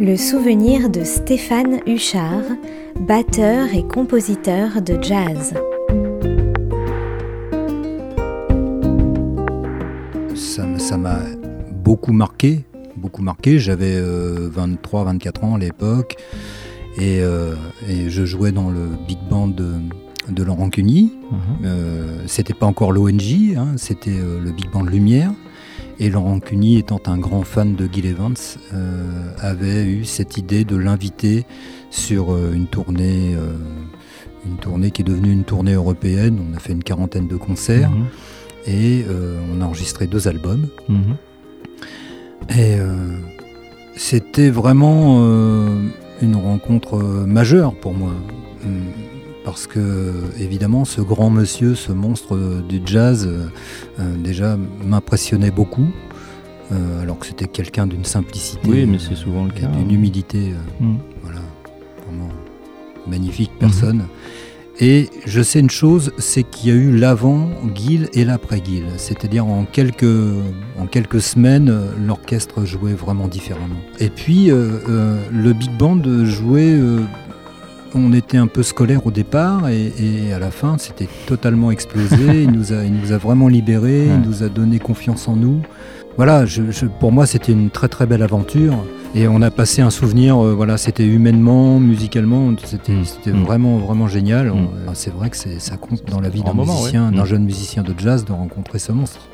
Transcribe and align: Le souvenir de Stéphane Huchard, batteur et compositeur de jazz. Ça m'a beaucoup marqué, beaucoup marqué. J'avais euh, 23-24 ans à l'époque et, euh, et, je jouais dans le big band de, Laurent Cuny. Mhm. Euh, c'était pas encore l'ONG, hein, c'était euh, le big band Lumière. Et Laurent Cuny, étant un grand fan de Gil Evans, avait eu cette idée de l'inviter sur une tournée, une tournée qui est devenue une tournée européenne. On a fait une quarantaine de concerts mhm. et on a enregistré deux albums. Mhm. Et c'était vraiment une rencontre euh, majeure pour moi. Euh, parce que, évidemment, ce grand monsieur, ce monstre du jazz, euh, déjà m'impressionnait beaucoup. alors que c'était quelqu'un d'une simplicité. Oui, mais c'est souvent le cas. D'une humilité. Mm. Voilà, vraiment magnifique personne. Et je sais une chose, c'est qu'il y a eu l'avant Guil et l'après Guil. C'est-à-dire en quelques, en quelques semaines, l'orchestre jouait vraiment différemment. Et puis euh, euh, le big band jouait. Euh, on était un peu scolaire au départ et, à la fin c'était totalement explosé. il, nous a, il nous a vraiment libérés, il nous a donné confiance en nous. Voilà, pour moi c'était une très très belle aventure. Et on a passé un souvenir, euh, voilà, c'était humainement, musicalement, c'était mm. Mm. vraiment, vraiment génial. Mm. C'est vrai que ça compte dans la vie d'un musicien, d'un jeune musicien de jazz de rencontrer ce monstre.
Le 0.00 0.16
souvenir 0.16 0.88
de 0.88 1.04
Stéphane 1.04 1.80
Huchard, 1.86 2.44
batteur 2.98 3.74
et 3.74 3.86
compositeur 3.86 4.80
de 4.80 4.96
jazz. 5.02 5.52
Ça 10.34 10.96
m'a 10.96 11.18
beaucoup 11.70 12.12
marqué, 12.12 12.64
beaucoup 12.96 13.20
marqué. 13.20 13.58
J'avais 13.58 13.96
euh, 13.96 14.48
23-24 14.48 15.44
ans 15.44 15.56
à 15.56 15.58
l'époque 15.58 16.16
et, 16.96 17.20
euh, 17.20 17.54
et, 17.86 18.08
je 18.08 18.24
jouais 18.24 18.52
dans 18.52 18.70
le 18.70 18.88
big 19.06 19.18
band 19.28 19.48
de, 19.48 19.74
Laurent 20.36 20.70
Cuny. 20.70 21.12
Mhm. 21.30 21.38
Euh, 21.64 22.22
c'était 22.26 22.54
pas 22.54 22.66
encore 22.66 22.92
l'ONG, 22.92 23.54
hein, 23.56 23.68
c'était 23.76 24.18
euh, 24.18 24.40
le 24.40 24.50
big 24.50 24.70
band 24.70 24.84
Lumière. 24.84 25.32
Et 26.00 26.10
Laurent 26.10 26.38
Cuny, 26.38 26.78
étant 26.78 27.00
un 27.06 27.18
grand 27.18 27.42
fan 27.42 27.74
de 27.74 27.88
Gil 27.92 28.06
Evans, 28.06 28.36
avait 29.38 29.84
eu 29.84 30.04
cette 30.04 30.36
idée 30.36 30.64
de 30.64 30.76
l'inviter 30.76 31.44
sur 31.90 32.36
une 32.52 32.68
tournée, 32.68 33.34
une 34.46 34.56
tournée 34.58 34.92
qui 34.92 35.02
est 35.02 35.04
devenue 35.04 35.32
une 35.32 35.42
tournée 35.42 35.72
européenne. 35.72 36.38
On 36.38 36.56
a 36.56 36.60
fait 36.60 36.72
une 36.72 36.84
quarantaine 36.84 37.26
de 37.26 37.34
concerts 37.34 37.90
mhm. 37.90 38.06
et 38.68 39.04
on 39.52 39.60
a 39.60 39.64
enregistré 39.64 40.06
deux 40.06 40.28
albums. 40.28 40.68
Mhm. 40.88 41.16
Et 42.56 42.76
c'était 43.96 44.50
vraiment 44.50 45.20
une 46.22 46.36
rencontre 46.36 46.94
euh, 46.94 47.26
majeure 47.26 47.74
pour 47.74 47.94
moi. 47.94 48.12
Euh, 49.48 49.50
parce 49.50 49.66
que, 49.66 50.12
évidemment, 50.38 50.84
ce 50.84 51.00
grand 51.00 51.30
monsieur, 51.30 51.74
ce 51.74 51.92
monstre 51.92 52.62
du 52.68 52.80
jazz, 52.84 53.26
euh, 53.28 54.16
déjà 54.16 54.56
m'impressionnait 54.84 55.50
beaucoup. 55.50 55.88
alors 57.02 57.18
que 57.18 57.26
c'était 57.26 57.48
quelqu'un 57.48 57.86
d'une 57.86 58.04
simplicité. 58.04 58.68
Oui, 58.68 58.84
mais 58.84 58.98
c'est 58.98 59.14
souvent 59.14 59.44
le 59.44 59.52
cas. 59.52 59.68
D'une 59.68 59.90
humilité. 59.90 60.52
Mm. 60.80 60.96
Voilà, 61.22 61.40
vraiment 62.06 62.28
magnifique 63.06 63.50
personne. 63.58 64.04
Et 64.80 65.08
je 65.26 65.42
sais 65.42 65.58
une 65.58 65.70
chose, 65.70 66.12
c'est 66.18 66.44
qu'il 66.44 66.70
y 66.70 66.72
a 66.72 66.76
eu 66.76 66.96
l'avant 66.96 67.48
Guil 67.74 68.08
et 68.12 68.24
l'après 68.24 68.60
Guil. 68.60 68.84
C'est-à-dire 68.96 69.44
en 69.44 69.64
quelques, 69.64 70.04
en 70.78 70.86
quelques 70.86 71.20
semaines, 71.20 71.74
l'orchestre 72.06 72.64
jouait 72.64 72.94
vraiment 72.94 73.26
différemment. 73.26 73.80
Et 73.98 74.08
puis 74.08 74.52
euh, 74.52 74.78
euh, 74.88 75.20
le 75.32 75.52
big 75.52 75.76
band 75.76 76.02
jouait. 76.24 76.78
Euh, 77.94 77.98
on 77.98 78.12
était 78.12 78.36
un 78.36 78.46
peu 78.46 78.62
scolaire 78.62 79.06
au 79.06 79.10
départ 79.10 79.68
et, 79.68 80.32
à 80.32 80.38
la 80.38 80.50
fin 80.50 80.78
c'était 80.78 81.08
totalement 81.26 81.70
explosé. 81.70 82.42
il, 82.42 82.50
nous 82.50 82.72
a, 82.72 82.84
il 82.84 82.92
nous 82.92 83.12
a 83.12 83.18
vraiment 83.18 83.48
libérés, 83.48 84.06
il 84.06 84.28
nous 84.28 84.42
a 84.42 84.48
donné 84.48 84.78
confiance 84.78 85.28
en 85.28 85.36
nous. 85.36 85.62
Voilà, 86.16 86.44
pour 86.98 87.12
moi 87.12 87.26
c'était 87.26 87.52
une 87.52 87.70
très 87.70 87.88
très 87.88 88.06
belle 88.06 88.22
aventure. 88.22 88.74
Et 89.14 89.26
on 89.26 89.40
a 89.40 89.50
passé 89.50 89.80
un 89.80 89.90
souvenir, 89.90 90.36
euh, 90.38 90.52
voilà, 90.52 90.76
c'était 90.76 91.06
humainement, 91.06 91.80
musicalement, 91.80 92.52
c'était 92.62 92.92
mm. 92.92 93.04
Mm. 93.38 93.44
vraiment, 93.44 93.78
vraiment 93.78 94.06
génial. 94.06 94.48
Mm. 94.50 94.68
C'est 94.92 95.12
vrai 95.12 95.30
que 95.30 95.36
ça 95.36 95.76
compte 95.76 96.04
dans 96.10 96.20
la 96.20 96.28
vie 96.28 96.42
d'un 96.42 96.52
musicien, 96.52 97.10
d'un 97.10 97.24
jeune 97.24 97.44
musicien 97.44 97.82
de 97.82 97.94
jazz 97.96 98.24
de 98.24 98.32
rencontrer 98.32 98.78
ce 98.78 98.92
monstre. 98.92 99.27